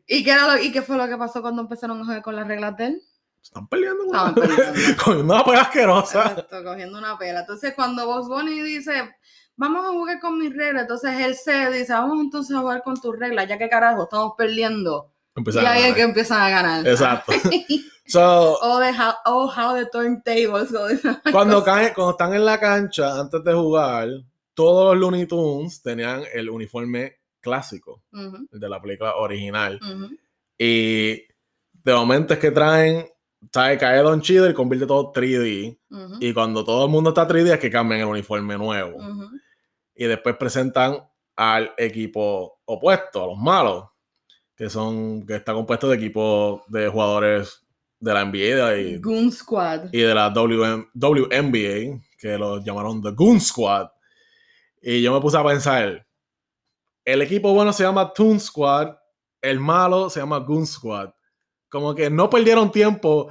[0.06, 2.34] ¿Y qué, era lo- ¿Y qué fue lo que pasó cuando empezaron a jugar con
[2.36, 3.02] las reglas de él?
[3.42, 4.80] Están peleando, Estaban peleando.
[5.04, 6.22] Con una pega asquerosa.
[6.30, 7.40] Exacto, cogiendo una pela.
[7.40, 9.14] Entonces, cuando Box Bunny dice,
[9.56, 12.98] vamos a jugar con mis reglas, entonces él se dice, vamos entonces a jugar con
[13.00, 15.12] tus reglas, ya que carajo, estamos perdiendo.
[15.38, 16.86] Empieza y a ahí es que empiezan a ganar.
[16.86, 17.32] Exacto.
[18.08, 20.88] So, oh, the how, oh, how the turntables go.
[21.30, 24.08] cuando, caen, cuando están en la cancha, antes de jugar,
[24.54, 29.78] todos los Looney Tunes tenían el uniforme clásico, el de la película original.
[30.56, 31.16] Y
[31.84, 33.06] de momento es que traen,
[33.52, 33.78] ¿sabes?
[33.78, 35.78] Cae Don Chido y convierte todo 3D.
[35.90, 38.96] Ujú, Y cuando todo el mundo está 3D es que cambian el uniforme nuevo.
[39.94, 40.98] Y después presentan
[41.36, 43.84] al equipo opuesto, a los malos,
[44.58, 47.64] que son, que está compuesto de equipos de jugadores
[48.00, 49.84] de la NBA y, Goon Squad.
[49.92, 53.88] y de la WM WNBA, que los llamaron The Goon Squad.
[54.82, 56.04] Y yo me puse a pensar,
[57.04, 58.96] el equipo bueno se llama Toon Squad,
[59.40, 61.10] el malo se llama Goon Squad.
[61.68, 63.28] Como que no perdieron tiempo,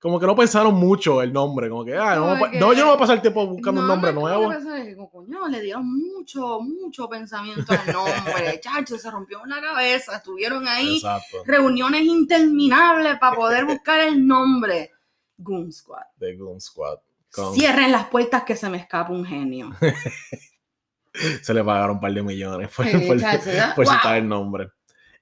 [0.00, 2.94] como que no pensaron mucho el nombre, como que, ah, no, que- yo no voy
[2.96, 4.50] a pasar tiempo buscando un No, nombre no, nuevo.
[4.50, 8.58] que coño, le dieron mucho, mucho pensamiento al nombre.
[8.62, 10.16] Chacho, se rompió la cabeza.
[10.16, 14.90] Estuvieron ahí Exacto, reuniones interminables para poder buscar el nombre.
[15.36, 16.02] Goon Squad.
[16.18, 16.98] The Goon Squad.
[17.32, 19.70] Con- Cierren las puertas que se me escapa un genio.
[21.42, 23.74] se le pagaron un par de millones por, Sí, por- chacho, ya.
[23.74, 23.94] por Wow.
[23.94, 24.70] citar el nombre.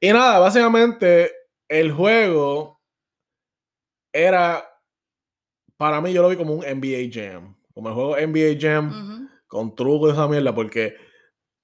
[0.01, 1.33] Y nada, básicamente
[1.69, 2.81] el juego
[4.13, 4.68] era,
[5.79, 9.75] para mí yo lo vi como un NBA Jam, como el juego NBA Jam con
[9.75, 10.97] trucos de esa mierda, porque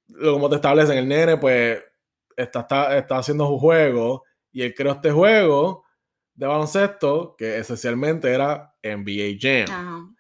[0.07, 1.83] lo como te establecen, el nene pues
[2.37, 5.85] está, está, está haciendo su juego y él creó este juego
[6.35, 10.17] de baloncesto que esencialmente era NBA Jam.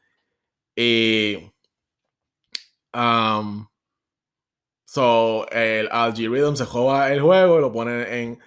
[0.77, 1.53] Y.
[2.93, 3.67] Um,
[4.85, 8.41] so, el Algorithm se joda el juego y lo pone en.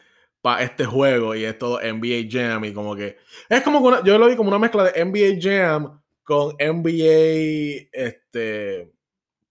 [0.47, 3.17] Para este juego y es todo NBA Jam y como que.
[3.49, 7.89] Es como una- yo lo vi como una mezcla de NBA Jam con NBA.
[7.91, 8.93] Este.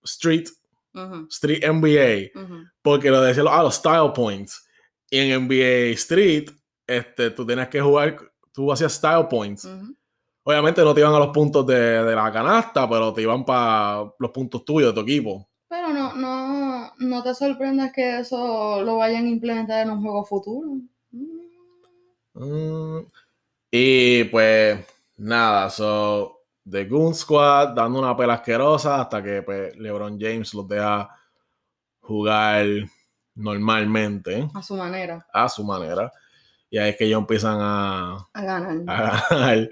[0.02, 0.48] Street.
[1.28, 2.30] Street NBA.
[2.80, 4.66] Porque lo decía ah, los Style Points.
[5.10, 6.48] Y en NBA Street.
[6.86, 8.16] Este, tú tenías que jugar.
[8.54, 9.66] Tú hacías Style Points.
[10.44, 14.10] Obviamente no te iban a los puntos de, de la canasta, pero te iban para
[14.18, 15.46] los puntos tuyos de tu equipo.
[15.68, 20.24] Pero no, no, no te sorprendas que eso lo vayan a implementar en un juego
[20.24, 20.78] futuro.
[22.34, 23.00] Mm.
[23.70, 30.18] Y pues nada, so The Goon Squad dando una pela asquerosa hasta que pues, LeBron
[30.20, 31.08] James los deja
[32.00, 32.66] jugar
[33.34, 36.12] normalmente, A su manera, a su manera.
[36.70, 38.82] Y ahí es que ellos empiezan a, a ganar.
[38.86, 39.70] a ganar.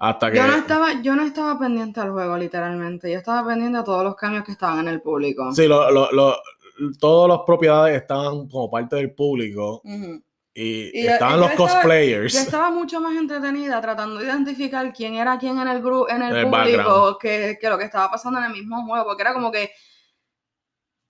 [0.00, 0.38] Hasta que.
[0.38, 3.12] Yo no estaba, yo no estaba pendiente al juego, literalmente.
[3.12, 5.52] Yo estaba pendiente a todos los cambios que estaban en el público.
[5.52, 6.36] Sí, lo, lo, lo-
[6.98, 9.82] todas las propiedades estaban como parte del público
[10.54, 12.32] y, estaban yo los estaba- cosplayers.
[12.32, 16.22] Yo estaba mucho más entretenida tratando de identificar quién era quién en el grupo, en
[16.22, 19.34] el, el público, que, que lo que estaba pasando en el mismo juego, porque era
[19.34, 19.70] como que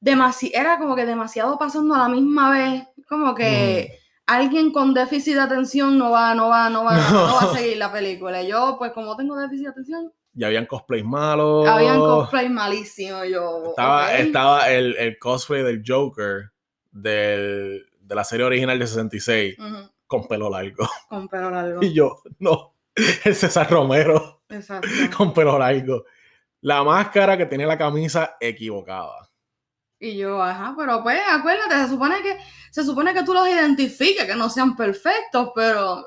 [0.00, 3.99] demasi era como que demasiado pasando a la misma vez, como que
[4.34, 7.26] alguien con déficit de atención no va, no va, no va, No.
[7.26, 8.42] no va a seguir la película.
[8.42, 11.66] Yo, pues como tengo déficit de atención, Y habían cosplays malos.
[11.68, 13.24] habían cosplay malísimo.
[13.24, 13.64] Yo.
[13.70, 16.50] Estaba, estaba el, el cosplay del Joker
[16.90, 20.88] del, de la serie original de 66 Ujú, con pelo largo.
[21.08, 21.82] con pelo largo.
[21.82, 22.74] Y yo, no,
[23.24, 24.88] el César Romero Exacto.
[25.16, 26.04] con pelo largo.
[26.62, 29.29] La máscara que tenía la camisa equivocada.
[30.02, 32.38] Y yo, ajá, pero pues acuérdate, se supone que,
[32.70, 36.02] se supone que tú los identifiques, que no sean perfectos, pero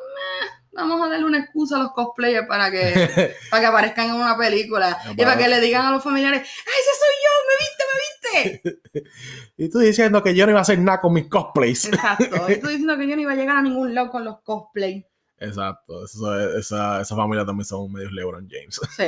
[0.71, 4.35] vamos a darle una excusa a los cosplayers para que, para que aparezcan en una
[4.35, 7.33] película y para que le digan a los familiares, ¡ay, ese soy yo!
[7.47, 9.53] ¡Me viste, me viste!
[9.57, 11.85] y tú diciendo que yo no iba a hacer nada con mis cosplays.
[11.85, 12.49] Exacto.
[12.51, 15.05] Y tú diciendo que yo no iba a llegar a ningún lado con los cosplay.
[15.37, 16.05] Exacto.
[16.05, 18.81] Eso- esa, esa familia también son medios LeBron James.
[18.97, 19.05] Sí.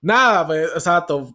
[0.00, 1.34] Nada, pues, exacto.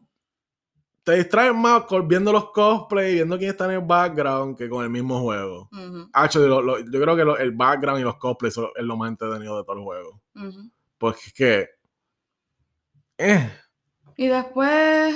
[1.03, 4.89] Te distraes más viendo los cosplays, viendo quién está en el background que con el
[4.89, 5.69] mismo juego.
[6.13, 8.95] Actually, lo- lo- yo creo que lo- el background y los cosplays son- es lo
[8.95, 10.21] más entretenido de todo el juego.
[10.97, 11.69] Porque es que.
[13.17, 13.51] Eh,
[14.15, 15.15] Y después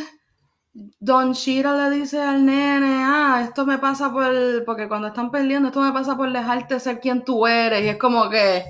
[1.00, 4.32] Don Shira le dice al nene, ah, esto me pasa por,
[4.66, 7.84] porque cuando están perdiendo, esto me pasa por dejarte ser quien tú eres.
[7.84, 8.64] Y es como que,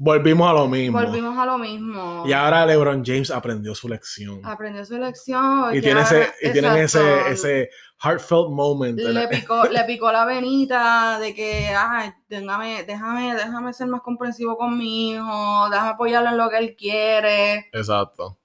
[0.00, 0.96] Volvimos a lo mismo.
[0.96, 2.22] Volvimos a lo mismo.
[2.24, 4.40] Y ahora LeBron James aprendió su lección.
[4.44, 5.74] Aprendió su lección.
[5.74, 8.96] Y, tiene ese, y tienen ese, ese heartfelt moment.
[8.96, 14.56] Le picó, le picó la venita de que, ay, déjame, déjame, déjame ser más comprensivo
[14.56, 17.68] con mi hijo, déjame apoyarlo en lo que él quiere.
[17.72, 18.38] Exacto.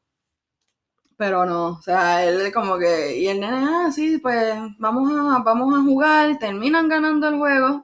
[1.16, 5.44] Pero no, o sea, él como que, y el nene, ah, sí, pues vamos a,
[5.44, 7.84] vamos a jugar, terminan ganando el juego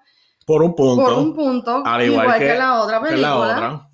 [0.49, 1.05] por un punto.
[1.05, 1.83] Por un punto.
[1.85, 3.27] Al igual, que, la otra película.
[3.27, 3.89] la otra.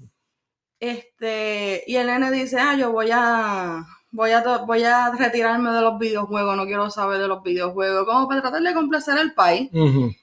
[0.79, 5.81] Este, y el nene dice, ah, yo voy a, voy a, voy a retirarme de
[5.81, 9.69] los videojuegos, no quiero saber de los videojuegos, como para tratar de complacer al país.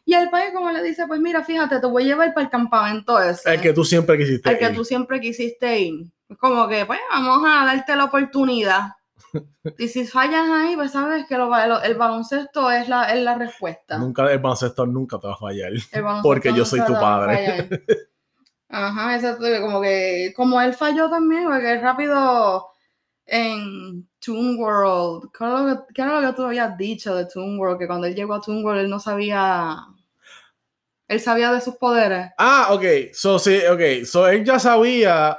[0.06, 2.50] Y el país como le dice, pues mira, fíjate, te voy a llevar para el
[2.50, 3.52] campamento ese.
[3.52, 4.56] El que tú siempre quisiste ir.
[4.56, 6.06] El que tú siempre quisiste ir.
[6.38, 8.84] Como que, pues, vamos a darte la oportunidad.
[9.78, 13.98] Y si fallas ahí, pues sabes que el baloncesto es la, es la respuesta.
[13.98, 15.72] Nunca, el baloncesto nunca te va a fallar.
[16.22, 17.68] Porque yo soy tu padre.
[18.68, 19.44] Ajá, exacto.
[19.60, 22.66] Como que, como él falló también, porque rápido
[23.26, 27.78] en Toon World, ¿qué era, lo que, tú habías dicho de Toon World?
[27.78, 29.78] Que cuando él llegó a Toon World él no sabía.
[31.08, 32.30] Él sabía de sus poderes.
[32.38, 33.12] Ah, ok.
[33.12, 34.06] So, sí, ok.
[34.06, 35.38] So, él ya sabía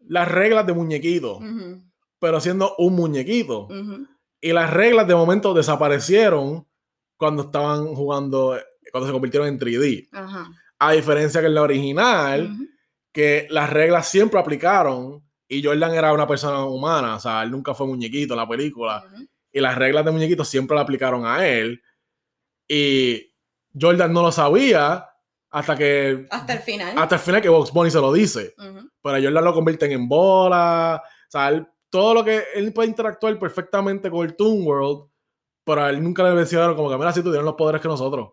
[0.00, 1.40] las reglas de muñequito
[2.22, 3.66] pero siendo un muñequito.
[4.40, 6.64] Y las reglas de momento desaparecieron
[7.16, 8.56] cuando estaban jugando,
[8.92, 10.08] cuando se convirtieron en 3D.
[10.78, 12.48] A diferencia que en la original,
[13.10, 17.74] que las reglas siempre aplicaron y Jordan era una persona humana, o sea, él nunca
[17.74, 19.04] fue muñequito en la película.
[19.50, 21.82] Y las reglas de muñequito siempre la aplicaron a él.
[22.68, 23.34] Y
[23.78, 25.08] Jordan no lo sabía
[25.50, 26.28] hasta que...
[26.30, 26.96] Hasta el final.
[26.96, 28.54] Hasta el final que Box Bunny se lo dice.
[28.56, 31.02] Pero Jordan lo convierten en bola.
[31.04, 35.10] O sea, él todo lo que él puede interactuar perfectamente con el Toon World,
[35.62, 38.30] pero a él nunca le mencionaron como que, mira, si tuvieron los poderes que nosotros.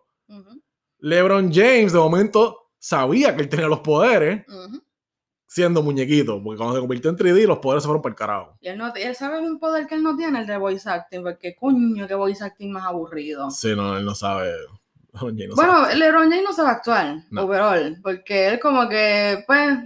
[0.98, 4.46] LeBron James, de momento, sabía que él tenía los poderes
[5.46, 8.56] siendo muñequito, porque cuando se convirtió en 3D, los poderes se fueron para el carajo.
[8.60, 11.22] Y él, no, él sabe un poder que él no tiene, el de voice acting,
[11.22, 13.50] porque coño, que voice acting más aburrido.
[13.50, 14.54] Sí, no, él no sabe.
[15.12, 19.78] bueno, LeBron James no sabe actuar, overall, porque él como que, pues,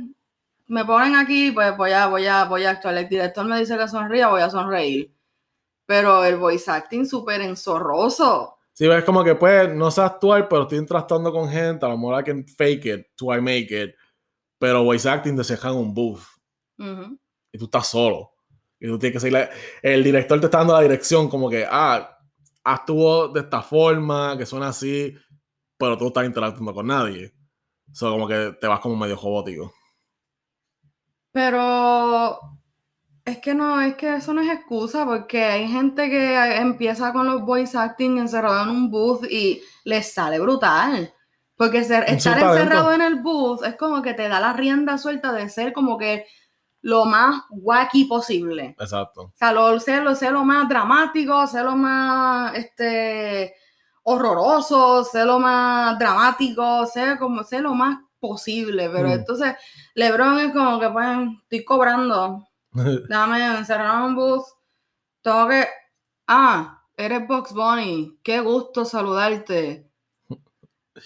[0.66, 2.96] me ponen aquí, pues voy a, voy a, voy a actuar.
[2.96, 5.14] El director me dice que sonría, voy a sonreír.
[5.86, 8.58] Pero el voice acting súper enzorroso.
[8.72, 11.96] Sí, es como que pues no sé actuar, pero estoy interactuando con gente, a lo
[11.96, 13.94] mejor I can fake it to I make it.
[14.58, 16.22] Pero voice acting te dejan un booth.
[17.52, 18.32] Y tú estás solo.
[18.80, 19.48] Y tú tienes que seguir.
[19.82, 22.18] El director te está dando la dirección, como que, ah,
[22.64, 25.14] actuó de esta forma, que suena así,
[25.76, 27.32] pero tú estás interactuando con nadie.
[27.92, 29.72] O sea, como que te vas como medio robótico.
[31.34, 32.38] Pero
[33.24, 37.26] es que no, es que eso no es excusa, porque hay gente que empieza con
[37.26, 41.12] los voice acting encerrado en un booth y les sale brutal.
[41.56, 45.48] Porque estar encerrado en el booth es como que te da la rienda suelta de
[45.48, 46.24] ser como que
[46.82, 48.76] lo más wacky posible.
[48.78, 49.22] Exacto.
[49.22, 53.56] O sea, lo, ser, lo, más dramático, ser lo más este,
[54.04, 59.12] horroroso, ser lo más dramático, ser como ser lo más posible, pero mm.
[59.12, 59.54] entonces
[59.94, 61.06] LeBron es como que pues
[61.42, 62.48] estoy cobrando,
[63.08, 64.42] dame encerrar un bus,
[65.22, 65.66] tengo que,
[66.26, 69.90] ah, eres Box Bunny, qué gusto saludarte.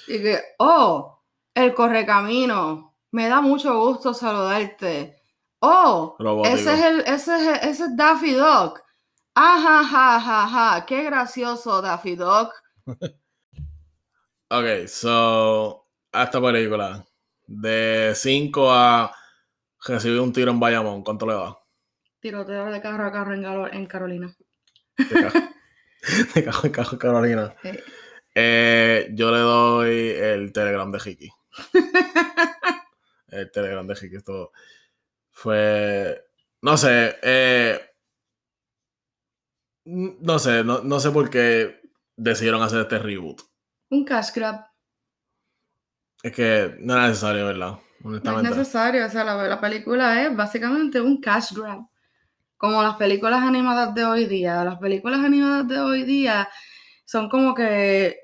[0.07, 1.23] Y que, oh,
[1.55, 5.21] el correcamino, me da mucho gusto saludarte.
[5.61, 8.81] Oh, ese es el, ese es, ese es Daffy Dog.
[9.35, 12.51] Ajá, ja, ja, ja, qué gracioso Daffy Dog.
[14.51, 17.05] ok, so, esta película,
[17.49, 19.13] de 5 a
[19.87, 21.57] recibir un tiro en Bayamón, ¿cuánto le da?
[22.21, 24.35] Tiroteo de carro a carro en, Carolina.
[26.35, 27.57] De carro, en carro en Carolina.
[28.35, 31.31] Eh, yo le doy el Telegram de Hiki.
[33.29, 34.17] el Telegram de Hiki.
[34.17, 34.53] Esto
[35.31, 36.25] fue.
[36.63, 37.17] No sé.
[37.23, 37.81] Eh,
[39.85, 41.81] no sé, no, no sé por qué
[42.17, 43.41] decidieron hacer este reboot.
[43.91, 44.67] Un cash grab.
[46.23, 47.79] Es que no era necesario, ¿verdad?
[48.01, 51.81] No es necesario, o sea, la, película es básicamente un cash grab.
[52.57, 54.65] Como las películas animadas de hoy día.
[54.65, 56.49] Las películas animadas de hoy día
[57.05, 58.19] son como que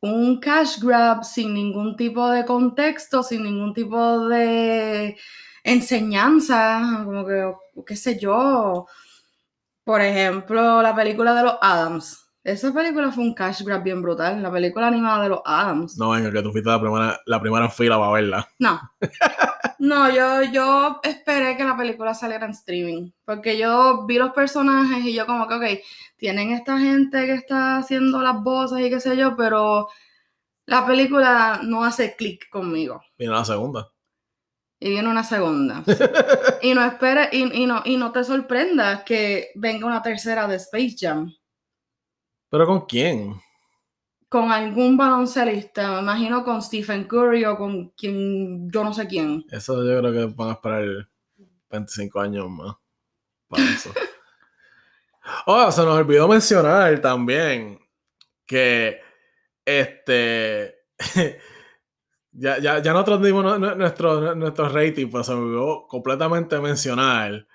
[0.00, 5.16] un cash grab sin ningún tipo de contexto, sin ningún tipo de
[5.62, 7.52] enseñanza, como que,
[7.86, 8.86] qué sé yo.
[9.84, 12.21] Por ejemplo, la película de los Adams.
[12.44, 15.96] Esa película fue un cash grab bien brutal, la película animada de los Adams.
[15.96, 18.48] No, venga, que tú fuiste la primera, la primera fila para verla.
[18.58, 18.80] No.
[19.78, 25.04] No, yo, yo esperé que la película saliera en streaming, porque yo vi los personajes
[25.04, 25.64] y yo como que, ok,
[26.16, 29.88] tienen esta gente que está haciendo las voces y qué sé yo, pero
[30.66, 33.02] la película no hace clic conmigo.
[33.18, 33.88] Viene la segunda.
[34.78, 35.82] y viene una segunda.
[36.62, 40.56] y no esperes, y, y, no, y no te sorprendas que venga una tercera de
[40.56, 41.32] Space Jam.
[42.52, 43.40] ¿Pero con quién?
[44.28, 49.42] Con algún baloncelista, me imagino con Stephen Curry o con quien, yo no sé quién.
[49.50, 51.08] Eso yo creo que van a esperar
[51.70, 52.76] 25 años más.
[53.48, 53.90] Para eso.
[55.46, 57.80] oh, se nos olvidó mencionar también
[58.44, 59.00] que
[59.64, 60.74] este.
[62.32, 67.46] ya, ya, ya nosotros dimos nuestro, nuestro rating, pero se me olvidó completamente mencionar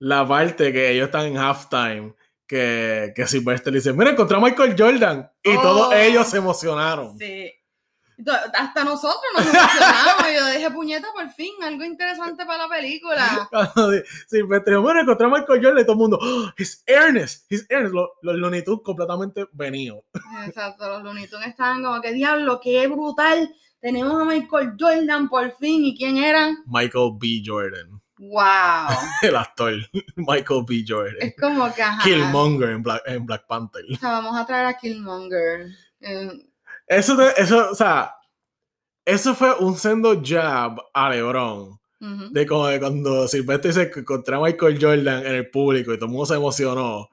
[0.00, 2.14] la parte que ellos están en halftime.
[2.48, 5.30] Que, que Silvestre dice: Mira, encontré a Michael Jordan.
[5.44, 5.92] Y todos Oh.
[5.92, 7.16] ellos se emocionaron.
[7.18, 7.52] Sí.
[8.58, 10.24] Hasta nosotros nos emocionamos.
[10.34, 13.48] yo dije, puñeta, por fin, algo interesante para la película.
[14.28, 15.78] Silvestre dijo: Mira, encontré a Michael Jordan.
[15.82, 17.94] Y todo el mundo: oh, His Ernest, His Ernest.
[17.94, 20.00] Los, los Looney Tunes completamente venidos.
[20.46, 23.54] Exacto, los Looney Tunes estaban como que diablo, qué brutal.
[23.80, 25.84] Tenemos a Michael Jordan por fin.
[25.84, 26.50] ¿Y quién era?
[26.66, 27.42] Michael B.
[27.46, 27.97] Jordan.
[28.18, 28.88] ¡Wow!
[29.22, 29.74] El actor.
[30.16, 30.84] Michael B.
[30.86, 31.14] Jordan.
[31.20, 32.02] Es como que, ajá.
[32.02, 33.84] Killmonger en Black, en Black Panther.
[33.92, 35.66] O sea, vamos a traer a Killmonger.
[36.00, 36.30] Eh,
[36.86, 38.14] Eso, te- eso, o sea,
[39.04, 41.78] eso fue un sendo jab a LeBron.
[42.30, 45.96] De como de cuando Silvestre dice que encontré a Michael Jordan en el público y
[45.96, 47.08] todo el mundo se emocionó.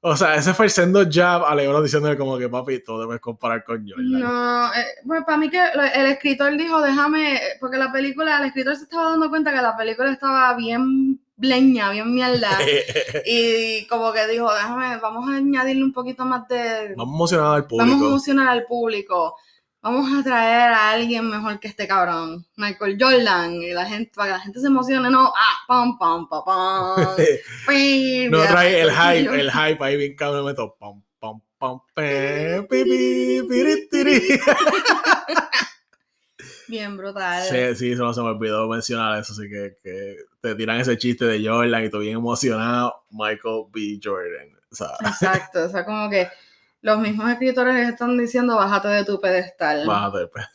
[0.00, 3.20] O sea, ese fue el sendo jab a LeBron diciéndole como que papi, todo debes
[3.20, 4.20] comparar con Jordan.
[4.20, 5.60] No, eh, pues para mí que
[5.94, 9.76] el escritor dijo, déjame, porque la película, el escritor se estaba dando cuenta que la
[9.76, 12.50] película estaba bien bleña, bien mierda.
[13.26, 16.94] Y como que dijo, déjame, vamos a añadirle un poquito más de...
[16.96, 18.06] Vamos emocionados al Vamos a público.
[18.06, 19.36] emocionar al público.
[19.80, 24.28] Vamos a traer a alguien mejor que este cabrón, Michael Jordan, y la gente, para
[24.28, 27.16] que la gente se emocione, no, ah, pam, pam, pam, pam.
[27.68, 31.80] Pim, no trae el hype, el hype ahí bien cabrón, me meto pam, pam, pam,
[31.94, 33.42] pam, pi.
[36.68, 37.44] Bien brutal.
[37.44, 41.24] Sí, sí, no se me olvidó mencionar eso, así que, que te tiran ese chiste
[41.24, 43.98] de Jordan y tú bien emocionado, Michael B.
[44.02, 44.50] Jordan.
[44.70, 46.28] O sea, Exacto, o sea, como que
[46.80, 49.86] los mismos escritores les están diciendo, bájate de tu pedestal.
[49.86, 50.46] bájate, pues.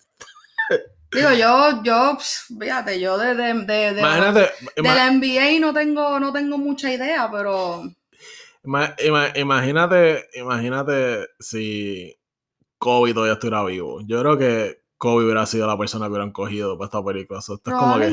[1.12, 5.72] Digo, yo, yo, pss, fíjate, yo de, de, de, de- Imagínate, de la NBA no
[5.74, 7.84] tengo, no tengo mucha idea, pero
[8.64, 12.16] ima- ima- imagínate, imagínate si
[12.80, 14.02] Kobe todavía estuviera vivo.
[14.08, 17.42] Yo creo que Kobe hubiera sido la persona que hubieran cogido para esta película.
[17.42, 18.08] So, esto, es como que,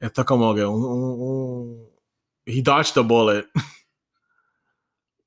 [0.00, 1.88] esto es como que un, un, un-
[2.46, 3.44] He dodged the bullet.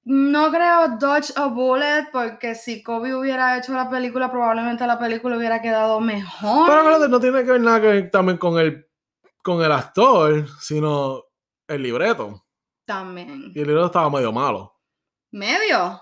[0.05, 5.35] No creo Dodge a Bullet porque si Kobe hubiera hecho la película, probablemente la película
[5.35, 6.69] hubiera quedado mejor.
[6.69, 8.87] Pero no tiene que ver nada que ver también con el,
[9.43, 11.23] con el actor, sino
[11.67, 12.45] el libreto.
[12.85, 13.51] También.
[13.55, 14.75] Y el libreto estaba medio malo.
[15.31, 15.99] Medio.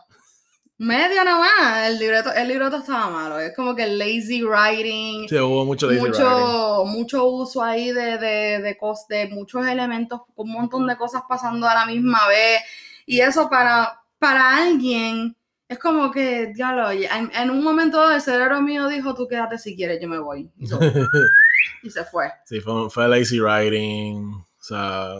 [0.79, 1.87] Medio nomás.
[1.87, 3.39] El libreto, el libreto estaba malo.
[3.39, 5.29] Es como que lazy writing.
[5.29, 6.25] Sí, hubo mucho lazy writing.
[6.25, 11.69] mucho, mucho uso ahí de, de, de, de muchos elementos, un montón de cosas pasando
[11.69, 12.61] a la misma vez.
[13.05, 15.35] Y eso para, para alguien
[15.67, 19.57] es como que, diablo, en, en un momento dado el cerebro mío dijo, tú quédate
[19.57, 20.51] si quieres, yo me voy.
[20.57, 20.79] Y, so-
[21.83, 22.31] y se fue.
[22.45, 24.33] sí, fue, fue lazy writing.
[24.33, 25.15] O sea,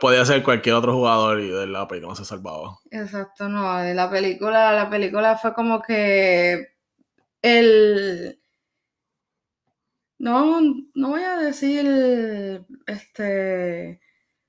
[0.00, 2.78] podía ser cualquier otro jugador y de la película no se salvaba.
[2.90, 6.68] Exacto, no, de la película, la película fue como que
[7.42, 8.40] el
[10.18, 10.60] no,
[10.94, 14.00] no voy a decir este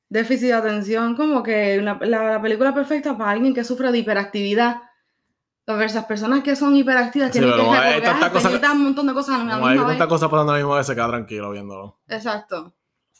[0.10, 3.98] déficit de atención, como que la, la- la película perfecta para alguien que sufre de
[4.00, 4.82] hiperactividad.
[5.66, 9.36] Esas personas que son hiperactivas Sí, tienen que hay tanta cosa un montón de cosas
[9.42, 10.08] a la hay misma tanta vez.
[10.08, 12.00] cosa pasando a la misma vez, se queda tranquilo viéndolo.
[12.08, 12.74] Exacto.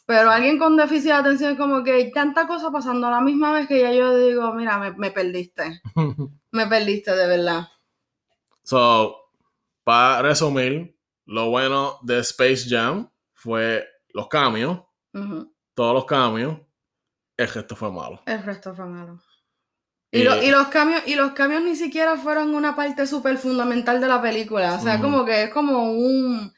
[0.06, 3.20] Pero alguien con déficit de atención es como que hay tanta cosa pasando a la
[3.20, 5.82] misma vez que ya yo digo, mira, me, me perdiste.
[6.50, 7.68] Me perdiste de verdad.
[8.62, 9.14] so,
[9.84, 10.96] para resumir,
[11.26, 14.80] lo bueno de Space Jam fue los cambios,
[15.74, 16.56] todos los cambios.
[17.38, 18.20] El gesto fue malo.
[18.26, 19.18] El resto fue malo.
[20.10, 23.38] Y, Y- lo- y los cambios, y los cambios ni siquiera fueron una parte súper
[23.38, 24.74] fundamental de la película.
[24.74, 26.52] O sea, como que es como un.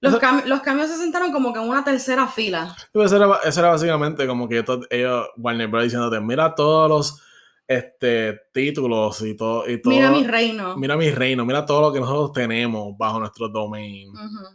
[0.00, 2.74] Los, Eso- cam- los cambios se sentaron como que en una tercera fila.
[2.92, 5.84] Eso era, eso era básicamente como que to- ellos, Warner Bros.
[5.84, 7.22] diciéndote, mira todos los
[7.68, 9.68] este, títulos y todo.
[9.68, 10.76] Y todo Mira mi reino.
[10.76, 14.46] mira mi reino, mira todo lo que nosotros tenemos bajo nuestro domain, Ujú.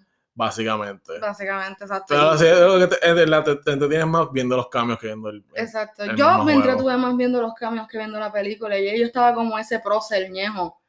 [0.42, 1.20] Básicamente.
[1.20, 2.06] Básicamente, exacto.
[2.10, 5.46] Pero así es lo que te, te, entretienes más viendo los cambios que viendo el.
[5.54, 6.04] Exacto.
[6.04, 8.76] el Yo me entretuve más viendo los cambios que viendo la película.
[8.78, 10.82] Y yo estaba como ese prócer ñejo.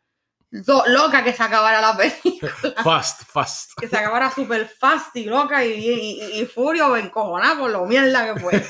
[0.51, 2.51] lo- loca que se acabara la película.
[2.83, 3.73] Fast, fast.
[3.79, 7.85] que se acabara súper fast y loca y, y, y, y furio encojonada por lo
[7.85, 8.53] mierda que fue.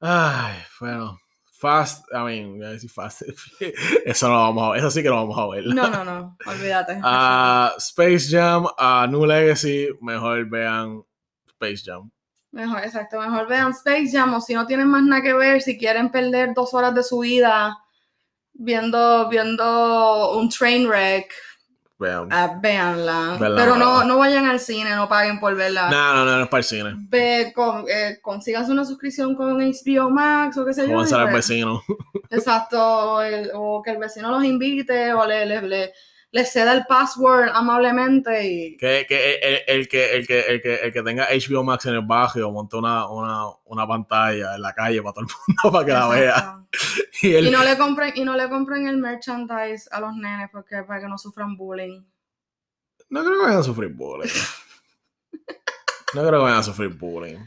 [0.00, 1.18] Ay, bueno.
[1.64, 3.22] Fast, I mean, voy a decir Fast.
[4.04, 4.78] Eso no lo vamos a ver.
[4.80, 5.64] Eso sí que lo vamos a ver.
[5.66, 7.00] No, no, no, olvídate.
[7.02, 11.02] Ah, Space Jam, a New Legacy, mejor vean
[11.48, 12.10] Space Jam.
[12.50, 15.78] Mejor, exacto, mejor vean Space Jam o si no tienen más nada que ver, si
[15.78, 17.78] quieren perder dos horas de su vida
[18.52, 21.32] viendo, viendo un train wreck,
[21.96, 22.28] Vean.
[22.32, 23.36] ah, véanla.
[23.38, 25.88] Verla, Pero no, no vayan al cine, no paguen por verla.
[25.90, 26.90] No, no, no, no es para el cine.
[26.96, 28.18] Ve, con, eh,
[28.68, 31.04] una suscripción con HBO Max o qué sé yo.
[31.06, 31.82] Ser el ve- vecino.
[32.30, 35.92] Exacto, o, el- o que el vecino los invite o le, le, le,
[36.34, 38.76] le ceda el password amablemente y...
[38.76, 41.94] Que, que el, el que, el, que, el, que, el que tenga HBO Max en
[41.94, 45.86] el barrio monte una, una, una pantalla en la calle para todo el mundo para
[45.86, 46.60] que la vea.
[47.22, 51.02] Y no le compren, y no le compren el merchandise a los nenes porque para
[51.02, 52.02] que no sufran bullying.
[53.10, 54.28] no creo que vayan a sufrir bullying.
[56.14, 57.38] No creo que vayan a sufrir bullying.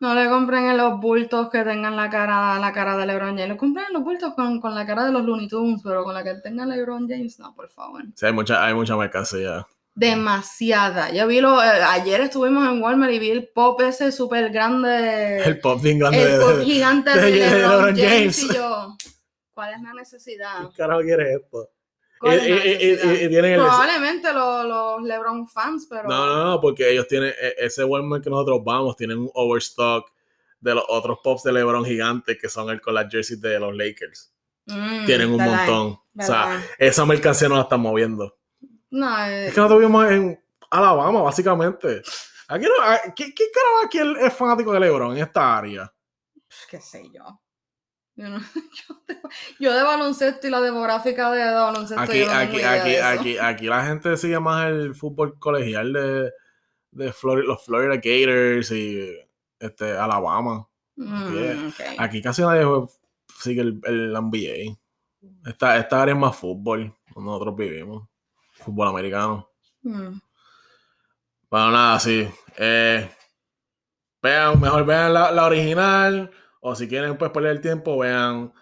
[0.00, 3.48] No le compren en los bultos que tengan la cara, la cara de LeBron James.
[3.48, 6.14] Le compren en los bultos con, con la cara de los Looney Tunes, pero con
[6.14, 8.04] la que tenga LeBron James, no, por favor.
[8.14, 9.66] Sí, hay mucha, hay mucha mercancía.
[9.96, 11.10] Demasiada.
[11.10, 15.38] Yo vi lo, eh, ayer estuvimos en Walmart y vi el pop ese súper grande.
[15.44, 18.08] El pop bien grande el de, pop gigante de de, LeBron, LeBron James.
[18.08, 18.42] James.
[18.44, 18.96] Y yo,
[19.52, 20.68] ¿cuál es la necesidad?
[20.70, 21.68] ¿Qué carajo quiere esto?
[22.22, 23.60] Y tienen el.
[23.60, 26.08] Probablemente los, los LeBron fans, pero.
[26.08, 30.10] No, no, no, porque ellos tienen, e- ese Walmart que nosotros vamos, tienen un overstock
[30.60, 33.76] de los otros pops de LeBron gigantes que son el con las jerseys de los
[33.76, 34.32] Lakers.
[34.66, 35.86] Mm, tienen un montón.
[36.18, 38.36] O sea, esa mercancía no la están moviendo.
[38.90, 42.02] no, eh, Es que nosotros vivimos en Alabama, básicamente.
[42.48, 45.92] Aquí no, a- ¿qué, ¿Qué carajo aquí es- es fanático de LeBron en esta área?
[46.70, 47.40] qué sé yo.
[48.18, 48.38] Yo, no-
[48.88, 49.16] yo de,
[49.60, 52.02] yo de baloncesto y la demográfica de, de baloncesto.
[52.02, 56.32] Aquí, no aquí, aquí, aquí, aquí la gente sigue más el fútbol colegial de,
[56.90, 59.16] de Flori- los Florida Gators y
[59.60, 60.66] este, Alabama.
[60.96, 61.94] Mm, yeah.
[61.98, 62.66] Aquí casi nadie
[63.38, 64.76] sigue el, el NBA.
[65.46, 68.08] Esta, esta área es más fútbol, donde nosotros vivimos.
[68.54, 69.48] Fútbol americano.
[69.82, 70.18] Mm.
[71.48, 72.28] Bueno, nada, sí.
[72.56, 73.08] Eh,
[74.20, 76.30] vean, mejor vean la, la original.
[76.60, 78.52] O si quieren pues perder el tiempo, vean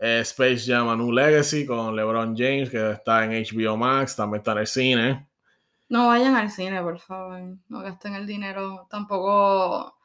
[0.00, 4.40] eh, Space Jam A New Legacy con LeBron James, que está en HBO Max, también
[4.40, 5.28] está en el cine.
[5.88, 7.40] No vayan al cine, por favor.
[7.68, 8.86] No gasten el dinero.
[8.90, 9.96] Tampoco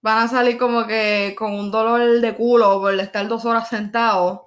[0.00, 4.40] van a salir como que con un dolor de culo por estar dos horas sentados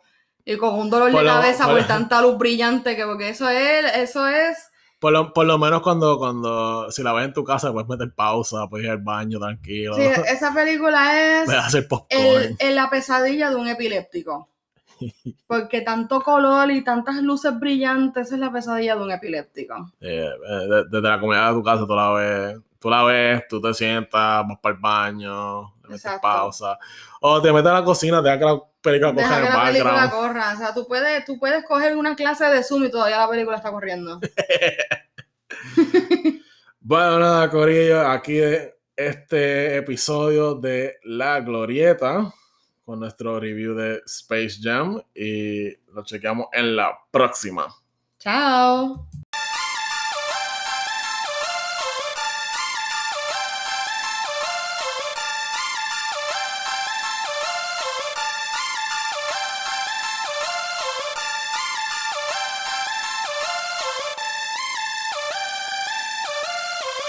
[0.43, 3.49] y con un dolor Por de cabeza por por, tanta luz brillante que porque eso
[3.49, 4.71] es, eso es.
[5.05, 8.11] Por lo, por lo menos cuando, cuando, si la ves en tu casa, puedes meter
[8.11, 13.51] pausa, puedes ir al baño tranquilo, Sí, esa película es hacer el, el- la pesadilla
[13.51, 14.49] de un epiléptico.
[15.47, 19.91] Porque tanto color y tantas luces brillantes esa es la pesadilla de un epiléptico.
[20.01, 23.43] Eh, eh, de- desde la comida de tu casa, tú la ves, tú la ves,
[23.47, 26.21] tú te sientas, vas para el baño, le metes Exacto.
[26.27, 26.77] pausa.
[27.21, 29.53] O te metes a la cocina, te da que la película Deja en que el
[29.53, 30.11] la película background.
[30.33, 30.53] corra.
[30.53, 33.57] O sea, tú puedes, tú puedes coger una clase de Zoom y todavía la película
[33.57, 34.19] está corriendo.
[36.88, 38.38] Bueno, nada, Corillo, aquí
[38.95, 42.31] este episodio de La Glorieta
[42.83, 47.65] con nuestro review de Space Jam y lo chequeamos en la próxima.
[48.19, 49.07] Chao.